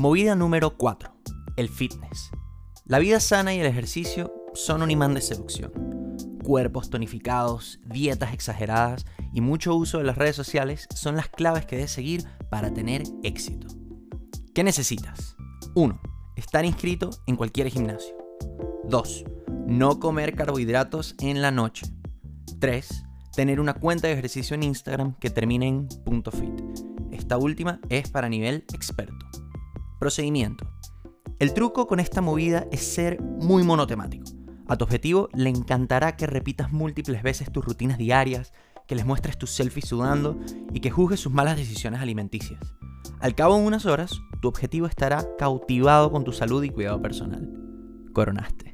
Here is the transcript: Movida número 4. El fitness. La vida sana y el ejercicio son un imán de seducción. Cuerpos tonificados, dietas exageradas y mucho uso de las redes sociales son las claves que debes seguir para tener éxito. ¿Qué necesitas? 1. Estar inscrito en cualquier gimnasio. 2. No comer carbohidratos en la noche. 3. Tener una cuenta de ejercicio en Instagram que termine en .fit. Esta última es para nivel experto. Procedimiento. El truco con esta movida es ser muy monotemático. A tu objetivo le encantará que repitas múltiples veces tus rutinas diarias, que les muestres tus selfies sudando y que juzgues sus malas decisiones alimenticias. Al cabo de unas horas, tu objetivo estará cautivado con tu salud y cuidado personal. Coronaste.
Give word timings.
Movida 0.00 0.34
número 0.34 0.78
4. 0.78 1.12
El 1.58 1.68
fitness. 1.68 2.30
La 2.86 2.98
vida 2.98 3.20
sana 3.20 3.54
y 3.54 3.60
el 3.60 3.66
ejercicio 3.66 4.32
son 4.54 4.80
un 4.80 4.90
imán 4.90 5.12
de 5.12 5.20
seducción. 5.20 5.72
Cuerpos 6.42 6.88
tonificados, 6.88 7.80
dietas 7.84 8.32
exageradas 8.32 9.04
y 9.34 9.42
mucho 9.42 9.74
uso 9.74 9.98
de 9.98 10.04
las 10.04 10.16
redes 10.16 10.36
sociales 10.36 10.88
son 10.94 11.16
las 11.16 11.28
claves 11.28 11.66
que 11.66 11.76
debes 11.76 11.90
seguir 11.90 12.24
para 12.48 12.72
tener 12.72 13.02
éxito. 13.22 13.66
¿Qué 14.54 14.64
necesitas? 14.64 15.36
1. 15.74 16.00
Estar 16.34 16.64
inscrito 16.64 17.10
en 17.26 17.36
cualquier 17.36 17.68
gimnasio. 17.68 18.16
2. 18.84 19.24
No 19.66 20.00
comer 20.00 20.34
carbohidratos 20.34 21.14
en 21.18 21.42
la 21.42 21.50
noche. 21.50 21.84
3. 22.58 23.04
Tener 23.36 23.60
una 23.60 23.74
cuenta 23.74 24.06
de 24.06 24.14
ejercicio 24.14 24.54
en 24.54 24.62
Instagram 24.62 25.14
que 25.16 25.28
termine 25.28 25.68
en 25.68 25.88
.fit. 26.32 26.58
Esta 27.10 27.36
última 27.36 27.80
es 27.90 28.08
para 28.08 28.30
nivel 28.30 28.64
experto. 28.72 29.29
Procedimiento. 30.00 30.66
El 31.38 31.52
truco 31.52 31.86
con 31.86 32.00
esta 32.00 32.22
movida 32.22 32.66
es 32.72 32.80
ser 32.80 33.20
muy 33.20 33.62
monotemático. 33.62 34.24
A 34.66 34.76
tu 34.76 34.84
objetivo 34.84 35.28
le 35.34 35.50
encantará 35.50 36.16
que 36.16 36.26
repitas 36.26 36.72
múltiples 36.72 37.22
veces 37.22 37.52
tus 37.52 37.62
rutinas 37.62 37.98
diarias, 37.98 38.54
que 38.88 38.94
les 38.94 39.04
muestres 39.04 39.36
tus 39.36 39.50
selfies 39.50 39.86
sudando 39.86 40.40
y 40.72 40.80
que 40.80 40.90
juzgues 40.90 41.20
sus 41.20 41.34
malas 41.34 41.58
decisiones 41.58 42.00
alimenticias. 42.00 42.60
Al 43.20 43.34
cabo 43.34 43.58
de 43.58 43.66
unas 43.66 43.84
horas, 43.84 44.22
tu 44.40 44.48
objetivo 44.48 44.86
estará 44.86 45.36
cautivado 45.36 46.10
con 46.10 46.24
tu 46.24 46.32
salud 46.32 46.64
y 46.64 46.70
cuidado 46.70 47.02
personal. 47.02 47.52
Coronaste. 48.14 48.69